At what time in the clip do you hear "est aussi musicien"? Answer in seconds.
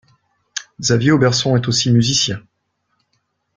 1.57-2.41